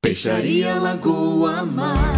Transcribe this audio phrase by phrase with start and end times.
[0.00, 2.17] Peixaria Lagoa Mar.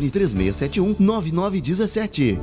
[0.09, 2.39] 3671 9917.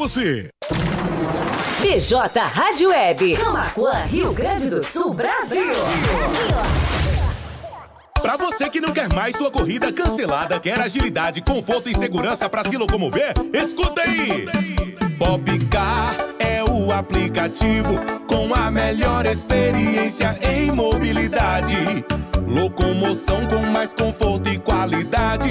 [0.00, 0.48] você.
[1.82, 5.74] BJ Rádio Web, Camacuã, Rio Grande do Sul, Brasil.
[8.22, 12.64] Pra você que não quer mais sua corrida cancelada, quer agilidade, conforto e segurança para
[12.64, 14.46] se locomover, escuta aí!
[15.18, 17.94] Popcar é o aplicativo
[18.26, 21.76] com a melhor experiência em mobilidade.
[22.48, 25.50] Locomoção com mais conforto e qualidade.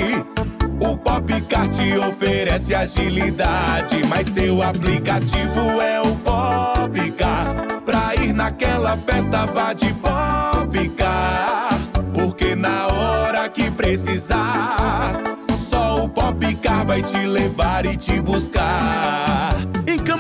[0.80, 7.54] O Popcar te oferece agilidade, mas seu aplicativo é o Popcar.
[7.86, 11.70] Pra ir naquela festa, vá de Popcar.
[12.14, 15.14] Porque na hora que precisar,
[15.58, 19.49] só o Popcar vai te levar e te buscar.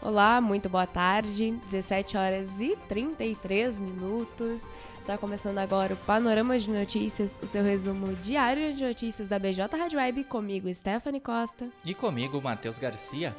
[0.00, 1.50] Olá, muito boa tarde.
[1.64, 4.70] 17 horas e 33 minutos.
[5.00, 9.66] Está começando agora o Panorama de Notícias, o seu resumo diário de notícias da BJ
[9.76, 11.68] Rádio Web, comigo, Stephanie Costa.
[11.84, 13.34] E comigo, Matheus Garcia.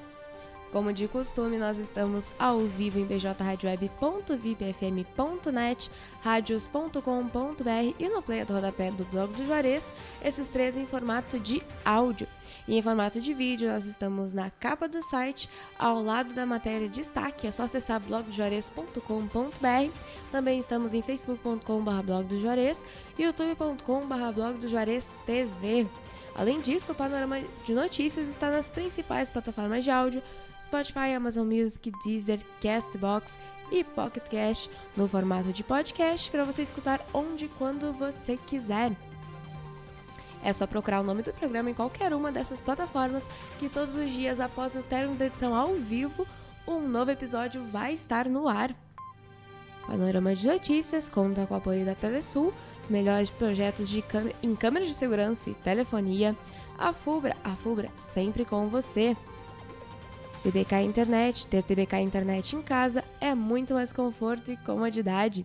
[0.71, 5.89] Como de costume, nós estamos ao vivo em bjradioweb.vipfm.net,
[6.21, 9.91] radios.com.br e no player do rodapé do blog do Juarez,
[10.23, 12.27] esses três em formato de áudio.
[12.67, 16.87] E em formato de vídeo, nós estamos na capa do site, ao lado da matéria
[16.87, 19.91] de destaque, é só acessar blogdojuarez.com.br.
[20.31, 22.85] Também estamos em facebook.com.br blog do Juarez
[23.17, 25.87] youtube.com.br blog do Juarez TV.
[26.39, 30.23] Além disso, o panorama de notícias está nas principais plataformas de áudio,
[30.63, 33.37] Spotify, Amazon Music, Deezer, Castbox
[33.69, 38.95] e Pocket Cast no formato de podcast para você escutar onde e quando você quiser.
[40.41, 44.09] É só procurar o nome do programa em qualquer uma dessas plataformas que todos os
[44.09, 46.25] dias após o término da edição ao vivo,
[46.65, 48.73] um novo episódio vai estar no ar.
[49.89, 53.91] Panorama de Notícias conta com o apoio da Telesul, os melhores projetos
[54.43, 56.37] em câmeras de segurança e telefonia.
[56.77, 59.17] A Fubra, a Fubra sempre com você.
[60.43, 65.43] TBK Internet, ter TBK Internet em casa é muito mais conforto e comodidade.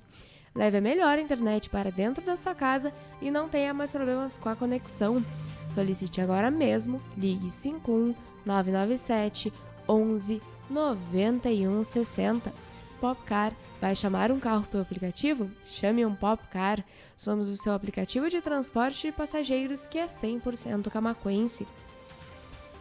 [0.54, 2.92] Leve a melhor internet para dentro da sua casa
[3.22, 5.24] e não tenha mais problemas com a conexão.
[5.70, 8.14] Solicite agora mesmo, ligue 51
[8.44, 9.50] 997
[9.88, 12.63] 11 91 60.
[13.04, 13.52] Popcar
[13.82, 15.50] vai chamar um carro pelo aplicativo?
[15.66, 16.82] Chame um Popcar.
[17.14, 21.68] Somos o seu aplicativo de transporte de passageiros que é 100% camaquense.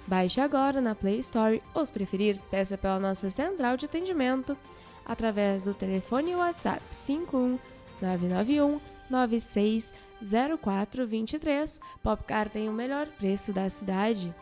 [0.07, 4.57] Baixe agora na Play Store ou, se preferir, peça pela nossa central de atendimento
[5.05, 7.59] através do telefone WhatsApp 51
[8.01, 8.79] 991
[9.09, 11.81] 960423.
[12.01, 14.33] Popcar tem o melhor preço da cidade.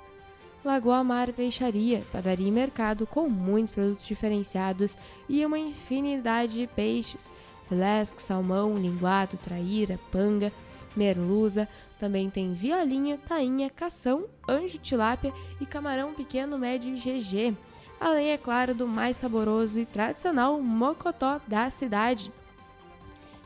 [0.63, 4.95] Lagoa Mar Peixaria, padaria e mercado com muitos produtos diferenciados
[5.27, 7.31] e uma infinidade de peixes:
[7.67, 10.53] filés, salmão, linguado, traíra, panga,
[10.95, 11.67] merluza.
[11.99, 17.57] Também tem violinha, tainha, cação, anjo tilápia e camarão pequeno, médio e GG.
[17.99, 22.31] Além, é claro, do mais saboroso e tradicional mocotó da cidade.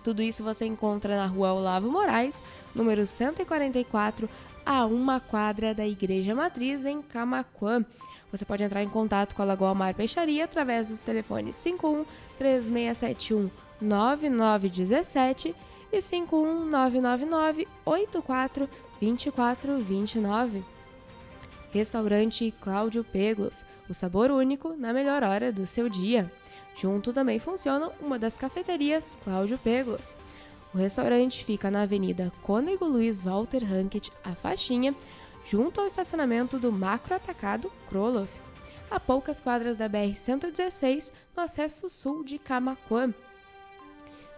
[0.05, 2.43] Tudo isso você encontra na rua Olavo Moraes,
[2.75, 4.29] número 144,
[4.65, 7.85] a uma quadra da Igreja Matriz em Camaquã.
[8.31, 12.05] Você pode entrar em contato com a Lagoa Mar Peixaria através dos telefones 51
[12.37, 15.55] 3671 9917
[15.91, 18.69] e 51 999 84
[18.99, 20.63] 2429.
[21.71, 23.55] Restaurante Cláudio Pegloff,
[23.87, 26.31] o sabor único na melhor hora do seu dia.
[26.75, 30.14] Junto também funciona uma das cafeterias Cláudio Pegloff.
[30.75, 34.93] O restaurante fica na Avenida Cônego Luiz Walter Hankett, a Faixinha,
[35.45, 38.29] junto ao estacionamento do Macro Atacado Kroloff,
[38.91, 43.13] a poucas quadras da BR-116, no acesso sul de Camaquã.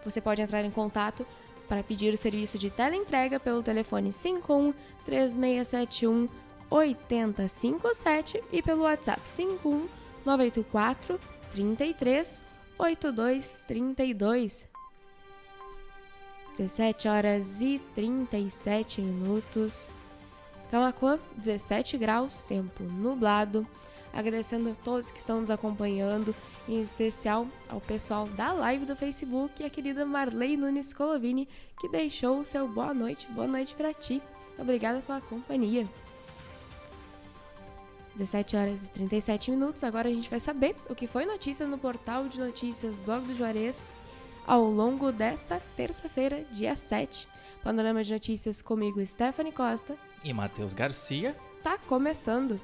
[0.04, 1.26] Você pode entrar em contato
[1.68, 4.72] para pedir o serviço de teleentrega pelo telefone 51
[5.04, 6.28] 3671
[6.70, 9.88] 8057 e pelo WhatsApp 51
[10.24, 11.18] 984
[11.50, 12.44] 33
[12.78, 14.77] 8232.
[16.58, 19.90] 17 horas e 37 minutos.
[20.72, 23.64] Camacuã, 17 graus, tempo nublado.
[24.12, 26.34] Agradecendo a todos que estão nos acompanhando,
[26.68, 31.88] em especial ao pessoal da live do Facebook e a querida Marley Nunes Colovini, que
[31.88, 33.30] deixou o seu boa noite.
[33.30, 34.20] Boa noite para ti.
[34.58, 35.88] Obrigada pela companhia.
[38.16, 39.84] 17 horas e 37 minutos.
[39.84, 43.34] Agora a gente vai saber o que foi notícia no portal de notícias Blog do
[43.36, 43.86] Juarez
[44.48, 47.28] ao longo dessa terça-feira, dia 7.
[47.62, 49.94] Panorama de notícias comigo, Stephanie Costa.
[50.24, 51.36] E Matheus Garcia.
[51.62, 52.58] Tá começando.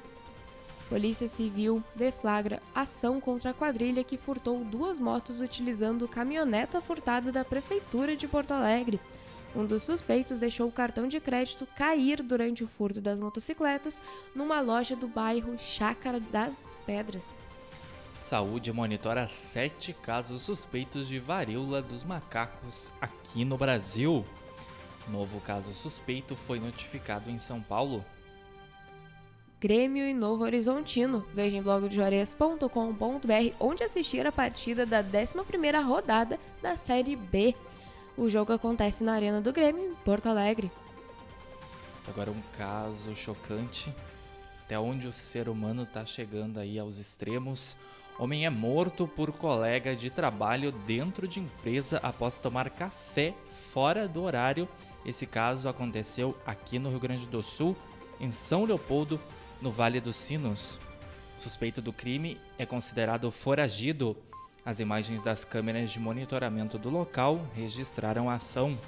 [0.89, 7.45] Polícia Civil deflagra ação contra a quadrilha que furtou duas motos utilizando caminhoneta furtada da
[7.45, 8.99] Prefeitura de Porto Alegre.
[9.55, 14.01] Um dos suspeitos deixou o cartão de crédito cair durante o furto das motocicletas
[14.33, 17.37] numa loja do bairro Chácara das Pedras.
[18.15, 24.25] Saúde monitora sete casos suspeitos de varíola dos macacos aqui no Brasil.
[25.09, 28.03] Novo caso suspeito foi notificado em São Paulo.
[29.59, 31.27] Grêmio e Novo Horizontino.
[31.33, 37.53] Veja em blogdojuarez.com.br onde assistir a partida da 11ª rodada da Série B.
[38.17, 40.71] O jogo acontece na Arena do Grêmio, em Porto Alegre.
[42.07, 43.93] Agora um caso chocante.
[44.63, 47.77] Até onde o ser humano está chegando aí aos extremos.
[48.17, 53.33] Homem é morto por colega de trabalho dentro de empresa após tomar café
[53.73, 54.69] fora do horário.
[55.05, 57.75] Esse caso aconteceu aqui no Rio Grande do Sul,
[58.17, 59.19] em São Leopoldo,
[59.61, 60.79] no Vale dos Sinos.
[61.37, 64.15] Suspeito do crime é considerado foragido.
[64.63, 68.79] As imagens das câmeras de monitoramento do local registraram a ação.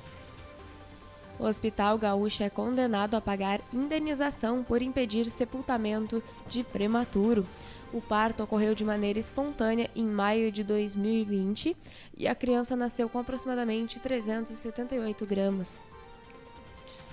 [1.40, 7.46] O Hospital Gaúcho é condenado a pagar indenização por impedir sepultamento de prematuro.
[7.94, 11.78] O parto ocorreu de maneira espontânea em maio de 2020
[12.18, 15.84] e a criança nasceu com aproximadamente 378 gramas.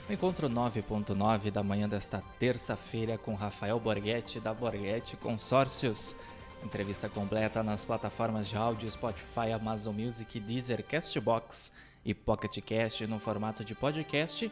[0.09, 6.17] Encontro 9.9 da manhã desta terça-feira com Rafael Borghetti da Borghetti Consórcios.
[6.63, 11.73] Entrevista completa nas plataformas de áudio Spotify, Amazon Music, Deezer, Castbox
[12.05, 14.51] e Pocket Cast no formato de podcast.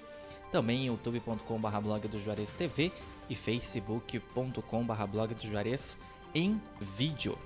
[0.50, 2.92] Também youtube.com.br blog do Juarez TV
[3.28, 5.98] e facebook.com.br blog do Juarez
[6.34, 7.38] em vídeo.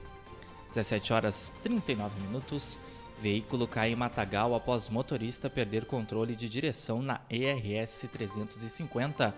[0.68, 2.78] 17 horas 39 minutos.
[3.18, 9.34] Veículo cai em Matagal após motorista perder controle de direção na ERS 350.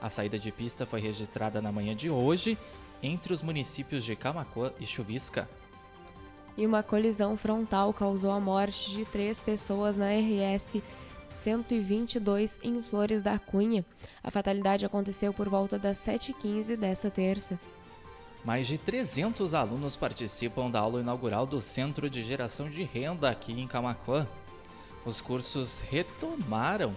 [0.00, 2.58] A saída de pista foi registrada na manhã de hoje
[3.02, 5.48] entre os municípios de Camacuã e Chuvisca.
[6.56, 10.82] E uma colisão frontal causou a morte de três pessoas na RS
[11.30, 13.84] 122 em Flores da Cunha.
[14.22, 17.58] A fatalidade aconteceu por volta das 7h15 dessa terça.
[18.44, 23.52] Mais de 300 alunos participam da aula inaugural do Centro de Geração de Renda aqui
[23.52, 24.26] em Camacuã.
[25.04, 26.94] Os cursos retomaram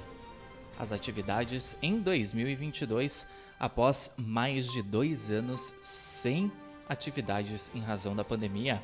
[0.80, 3.28] as atividades em 2022,
[3.60, 6.52] após mais de dois anos sem
[6.88, 8.82] atividades em razão da pandemia.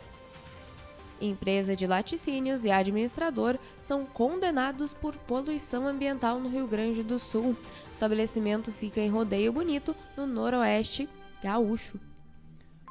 [1.21, 7.51] Empresa de laticínios e administrador são condenados por poluição ambiental no Rio Grande do Sul.
[7.51, 11.09] O estabelecimento fica em Rodeio Bonito, no noroeste
[11.43, 11.99] gaúcho.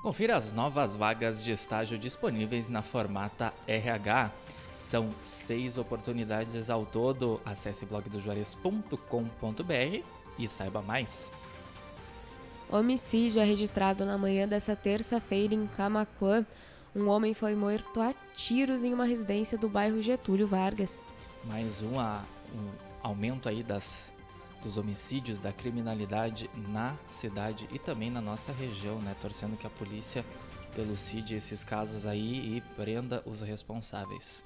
[0.03, 4.31] Confira as novas vagas de estágio disponíveis na Formata RH.
[4.77, 7.41] São seis oportunidades ao todo.
[7.45, 10.05] Acesse blogdojuarez.com.br
[10.39, 11.33] e saiba mais.
[12.71, 16.47] Homicídio é registrado na manhã dessa terça-feira em Camacuã.
[16.95, 21.01] Um homem foi morto a tiros em uma residência do bairro Getúlio Vargas.
[21.45, 22.71] Mais um, um
[23.03, 24.15] aumento aí das,
[24.63, 29.15] dos homicídios, da criminalidade na cidade e também na nossa região, né?
[29.21, 30.25] Torcendo que a polícia
[30.77, 34.45] elucide esses casos aí e prenda os responsáveis.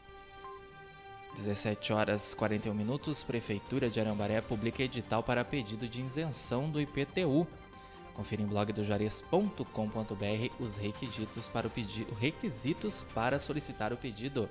[1.34, 7.46] 17 horas 41 minutos, Prefeitura de Arambaré publica edital para pedido de isenção do IPTU.
[8.14, 14.48] Confira em blogdojuarez.com.br os requisitos para o pedido, requisitos para solicitar o pedido.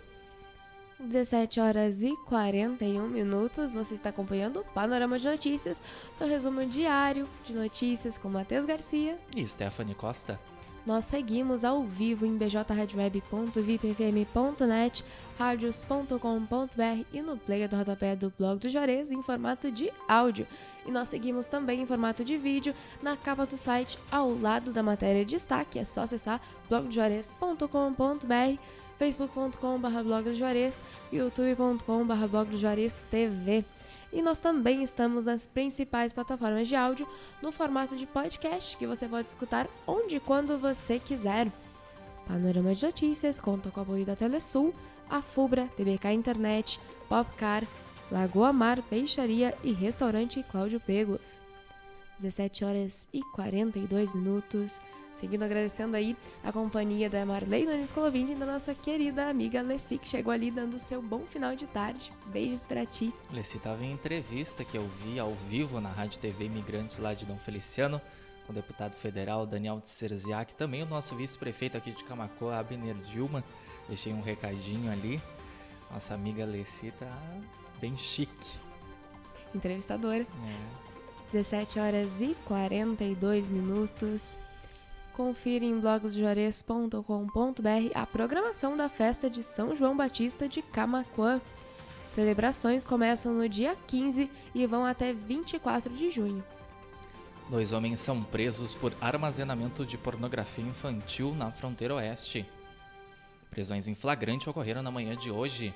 [0.99, 5.81] 17 horas e 41 minutos, você está acompanhando o Panorama de Notícias,
[6.13, 10.39] seu resumo diário de notícias com Matheus Garcia e Stephanie Costa.
[10.85, 15.05] Nós seguimos ao vivo em bjradioweb.vipfm.net,
[15.37, 20.47] radios.com.br e no player do rodapé do blog do Juarez em formato de áudio.
[20.85, 24.81] E nós seguimos também em formato de vídeo na capa do site ao lado da
[24.81, 25.77] matéria de destaque.
[25.77, 28.59] É só acessar blogdojuarez.com.br,
[28.97, 30.31] facebook.com.br blog do
[31.11, 33.80] youtube.com.br.
[34.11, 37.07] E nós também estamos nas principais plataformas de áudio
[37.41, 41.51] no formato de podcast, que você pode escutar onde e quando você quiser.
[42.27, 44.73] Panorama de Notícias conta com o apoio da Telesul,
[45.09, 47.65] a Fubra, TBK Internet, Popcar,
[48.11, 51.23] Lagoa Mar, Peixaria e Restaurante Cláudio Pegloff.
[52.19, 54.79] 17 horas e 42 minutos.
[55.15, 60.07] Seguindo agradecendo aí a companhia da Marlene Niscolovini e da nossa querida amiga Leci, que
[60.07, 62.11] chegou ali dando seu bom final de tarde.
[62.27, 63.13] Beijos para ti.
[63.31, 67.25] Leci estava em entrevista que eu vi ao vivo na Rádio TV Imigrantes lá de
[67.25, 68.01] Dom Feliciano,
[68.45, 73.43] com o deputado federal Daniel Tserziak, também o nosso vice-prefeito aqui de Camacoa, Abner Dilma.
[73.87, 75.21] Deixei um recadinho ali.
[75.91, 77.11] Nossa amiga Leci tá
[77.79, 78.59] bem chique.
[79.53, 80.21] Entrevistadora.
[80.23, 80.91] É.
[81.31, 84.37] 17 horas e 42 minutos.
[85.13, 91.41] Confira em blogosjuarez.com.br a programação da festa de São João Batista de Camaquã.
[92.09, 96.43] Celebrações começam no dia 15 e vão até 24 de junho.
[97.49, 102.45] Dois homens são presos por armazenamento de pornografia infantil na fronteira oeste.
[103.49, 105.73] Prisões em flagrante ocorreram na manhã de hoje.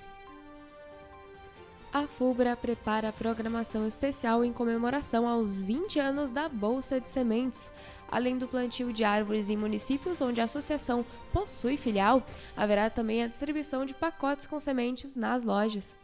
[1.95, 7.71] A FUBRA prepara programação especial em comemoração aos 20 anos da Bolsa de Sementes.
[8.11, 12.21] Além do plantio de árvores em municípios onde a associação possui filial,
[12.53, 15.95] haverá também a distribuição de pacotes com sementes nas lojas.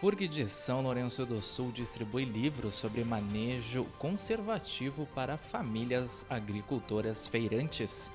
[0.00, 8.10] FURG de São Lourenço do Sul distribui livros sobre manejo conservativo para famílias agricultoras feirantes.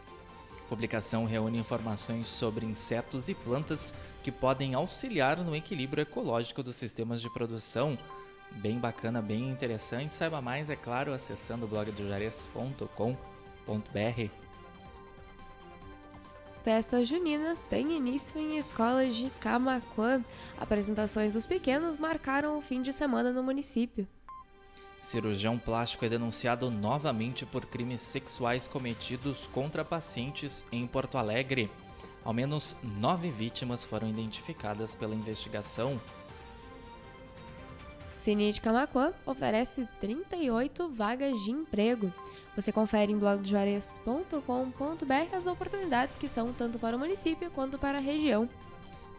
[0.67, 7.21] Publicação reúne informações sobre insetos e plantas que podem auxiliar no equilíbrio ecológico dos sistemas
[7.21, 7.97] de produção.
[8.51, 10.15] Bem bacana, bem interessante.
[10.15, 13.07] Saiba mais, é claro, acessando o blog do jares.com.br.
[16.63, 20.21] Festas juninas têm início em escolas de Camaquã.
[20.57, 24.05] Apresentações dos pequenos marcaram o fim de semana no município.
[25.01, 31.69] Cirurgião plástico é denunciado novamente por crimes sexuais cometidos contra pacientes em Porto Alegre.
[32.23, 35.99] Ao menos nove vítimas foram identificadas pela investigação.
[38.15, 42.11] Cine de Camacuã oferece 38 vagas de emprego.
[42.55, 48.01] Você confere em blogdojuarez.com.br as oportunidades que são tanto para o município quanto para a
[48.01, 48.49] região.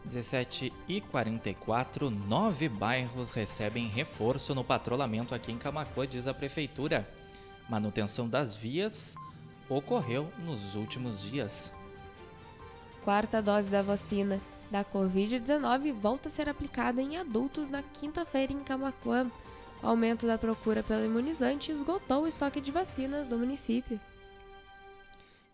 [0.09, 7.09] 17 e 44, nove bairros recebem reforço no patrulhamento aqui em Camacuã, diz a prefeitura.
[7.69, 9.15] Manutenção das vias
[9.69, 11.73] ocorreu nos últimos dias
[13.09, 14.39] quarta dose da vacina
[14.71, 19.31] da Covid-19 volta a ser aplicada em adultos na quinta-feira em Camacuã.
[19.83, 23.99] Aumento da procura pelo imunizante esgotou o estoque de vacinas do município.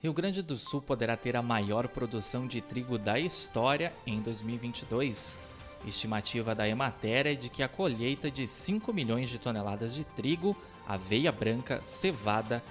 [0.04, 5.38] Rio Grande do Sul poderá ter a maior produção de trigo da história em 2022.
[5.86, 10.54] Estimativa da Emater é de que a colheita de 5 milhões de toneladas de trigo,
[10.86, 12.62] aveia branca, cevada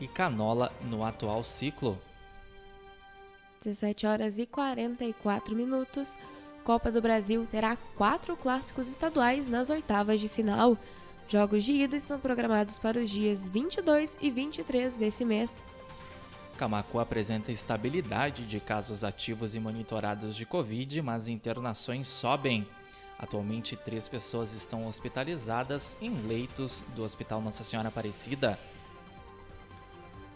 [0.00, 2.00] e canola no atual ciclo
[3.60, 6.16] 17 horas e 44 minutos.
[6.64, 10.78] Copa do Brasil terá quatro clássicos estaduais nas oitavas de final.
[11.28, 15.62] Jogos de ida estão programados para os dias 22 e 23 desse mês.
[16.58, 22.68] Camacu apresenta estabilidade de casos ativos e monitorados de Covid, mas internações sobem.
[23.16, 28.58] Atualmente, três pessoas estão hospitalizadas em leitos do Hospital Nossa Senhora Aparecida.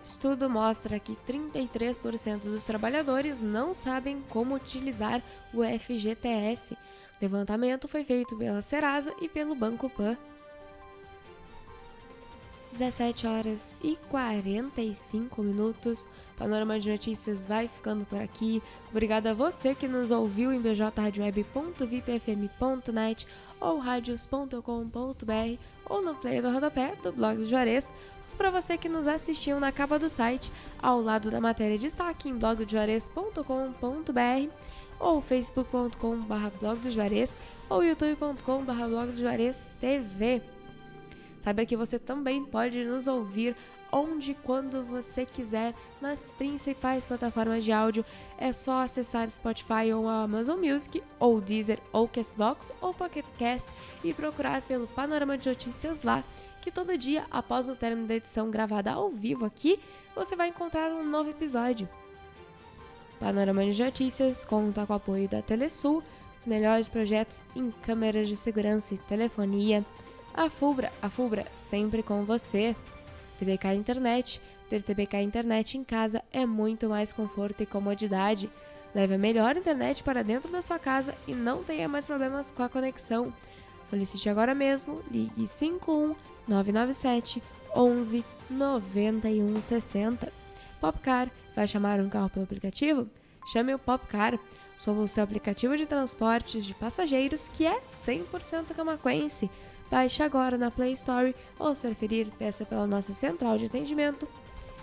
[0.05, 5.21] Estudo mostra que 33% dos trabalhadores não sabem como utilizar
[5.53, 6.79] o FGTS.
[7.21, 10.17] Levantamento foi feito pela Serasa e pelo Banco Pan.
[12.73, 16.07] 17 horas e 45 minutos.
[16.37, 18.61] Panorama de Notícias vai ficando por aqui.
[18.91, 23.27] Obrigada a você que nos ouviu em bjradioweb.vipfm.net
[23.61, 27.93] ou radios.com.br ou no player do rodapé do blog do Juarez.
[28.37, 30.51] Para você que nos assistiu na capa do site,
[30.81, 34.51] ao lado da matéria de destaque em blogdojuarez.com.br
[34.99, 37.39] ou facebook.com.br blog do Juarez
[37.69, 40.43] ou youtube.com.br blog do Juarez TV.
[41.43, 43.57] Saiba que você também pode nos ouvir
[43.91, 48.05] onde e quando você quiser nas principais plataformas de áudio.
[48.39, 53.69] É só acessar Spotify ou a Amazon Music, ou Deezer, ou Castbox, ou Pocket Cast
[54.05, 56.23] e procurar pelo Panorama de Notícias lá,
[56.61, 59.81] que todo dia, após o término da edição gravada ao vivo aqui,
[60.15, 61.89] você vai encontrar um novo episódio.
[63.19, 66.05] Panorama de Notícias conta com o apoio da Telesul,
[66.39, 69.85] os melhores projetos em câmeras de segurança e telefonia,
[70.35, 72.75] a Fubra, a Fubra, sempre com você.
[73.39, 74.41] TBK Internet.
[74.69, 78.51] Ter TBK Internet em casa é muito mais conforto e comodidade.
[78.95, 82.63] Leve a melhor internet para dentro da sua casa e não tenha mais problemas com
[82.63, 83.33] a conexão.
[83.85, 86.15] Solicite agora mesmo, ligue 51
[86.47, 87.43] 997
[87.75, 90.33] 11 91 60.
[90.81, 93.09] Popcar, vai chamar um carro pelo aplicativo?
[93.47, 94.39] Chame o Popcar.
[94.79, 99.51] Somos o seu aplicativo de transportes de passageiros que é 100% camaquense.
[99.93, 104.27] Baixe agora na Play Store ou, se preferir, peça pela nossa central de atendimento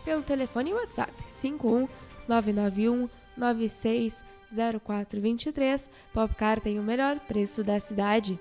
[0.06, 1.88] pelo telefone WhatsApp 51
[2.28, 5.90] 991 960423.
[6.14, 8.40] Popcar tem o melhor preço da cidade.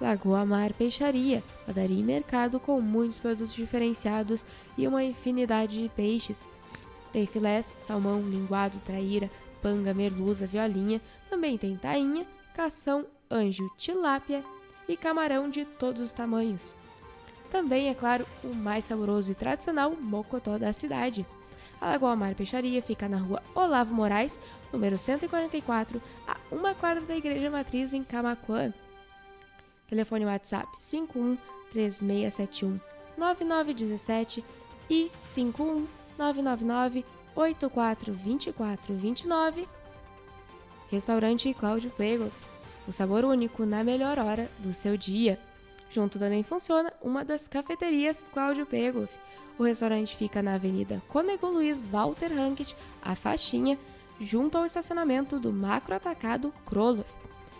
[0.00, 4.44] Lagoa Mar Peixaria, padaria e mercado com muitos produtos diferenciados
[4.76, 6.48] e uma infinidade de peixes.
[7.12, 9.30] Tem filés, salmão, linguado, traíra,
[9.62, 11.00] panga, merluza, violinha.
[11.30, 14.42] Também tem tainha, cação, anjo, tilápia
[14.92, 16.74] e camarão de todos os tamanhos.
[17.50, 21.26] Também, é claro, o mais saboroso e tradicional mocotó da cidade.
[21.80, 24.38] A Lagoa Mar Peixaria fica na rua Olavo Moraes,
[24.72, 28.72] número 144, a uma quadra da Igreja Matriz em Camacuã.
[29.88, 31.36] Telefone WhatsApp 51
[31.72, 32.80] 3671
[33.16, 34.44] 9917
[34.88, 35.86] e 51
[36.18, 39.68] 999 842429.
[40.90, 42.51] Restaurante Cláudio Plegov
[42.86, 45.38] o sabor único na melhor hora do seu dia.
[45.90, 49.12] Junto também funciona uma das cafeterias Cláudio Pegloff.
[49.58, 53.78] O restaurante fica na Avenida Conego Luiz Walter Hankett, a faixinha,
[54.20, 57.10] junto ao estacionamento do Macro Atacado Kroloff,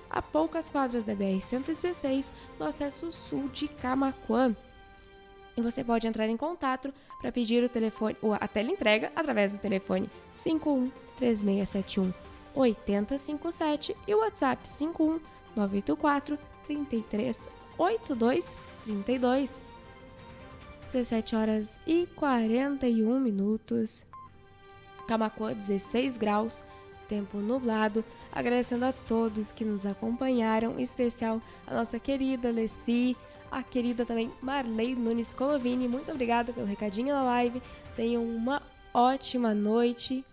[0.09, 4.55] a poucas quadras da BR-116, no acesso sul de Camaquã.
[5.57, 9.61] E você pode entrar em contato para pedir o telefone, ou a teleentrega através do
[9.61, 15.21] telefone 51 3671 8057 e o WhatsApp 51
[15.57, 19.63] 984 33 82 32.
[20.93, 24.05] 17 horas e 41 minutos.
[25.09, 26.63] Camacuã 16 graus,
[27.09, 28.05] tempo nublado.
[28.31, 33.17] Agradecendo a todos que nos acompanharam, em especial a nossa querida Leci,
[33.51, 35.89] a querida também Marley Nunes Colovini.
[35.89, 37.63] Muito obrigada pelo recadinho na live.
[37.97, 38.63] Tenham uma
[38.93, 40.25] ótima noite.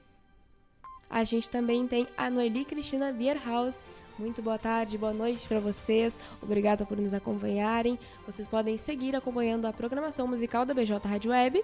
[1.10, 3.86] A gente também tem a Noeli Cristina Bierhaus.
[4.18, 6.20] Muito boa tarde, boa noite para vocês.
[6.42, 7.98] Obrigada por nos acompanharem.
[8.26, 11.64] Vocês podem seguir acompanhando a programação musical da BJ Rádio Web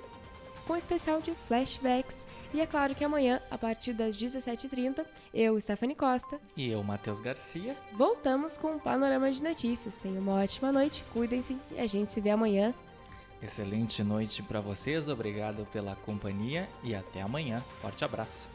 [0.65, 2.25] com especial de flashbacks.
[2.53, 6.39] E é claro que amanhã, a partir das 17h30, eu, Stephanie Costa.
[6.55, 7.75] E eu, Matheus Garcia.
[7.93, 9.97] Voltamos com um panorama de notícias.
[9.97, 12.73] Tenham uma ótima noite, cuidem-se e a gente se vê amanhã.
[13.41, 17.63] Excelente noite para vocês, obrigado pela companhia e até amanhã.
[17.81, 18.54] Forte abraço.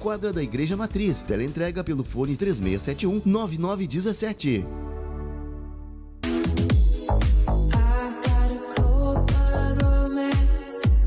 [0.01, 1.21] quadra da Igreja Matriz.
[1.21, 4.65] Teleentrega pelo fone 3671 9917.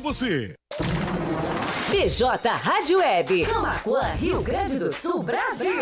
[0.01, 0.55] você.
[1.91, 5.81] PJ Rádio Web, Camacuã, Rio Grande do Sul, Brasil.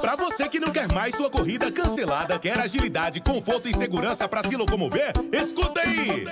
[0.00, 4.42] Pra você que não quer mais sua corrida cancelada, quer agilidade, conforto e segurança para
[4.42, 6.24] se locomover, escuta aí!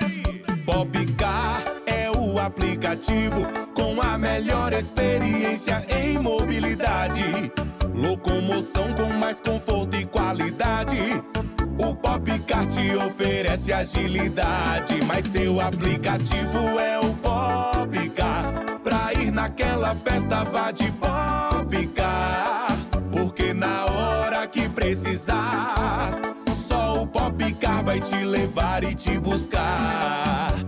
[0.65, 3.43] Popcar é o aplicativo
[3.75, 7.53] com a melhor experiência em mobilidade.
[7.95, 10.99] Locomoção com mais conforto e qualidade.
[11.79, 18.53] O Popcar te oferece agilidade, mas seu aplicativo é o Popcar.
[18.83, 22.77] Pra ir naquela festa, vá de Popcar.
[23.13, 26.11] Porque na hora que precisar,
[26.55, 30.68] só o Popcar vai te levar e te buscar.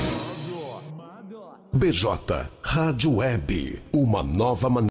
[1.73, 4.79] BJ Rádio Web, uma nova maneira